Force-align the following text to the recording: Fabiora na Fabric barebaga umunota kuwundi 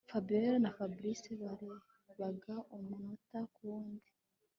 Fabiora 0.09 0.55
na 0.63 0.71
Fabric 0.77 1.23
barebaga 1.41 2.55
umunota 2.77 3.39
kuwundi 3.53 4.09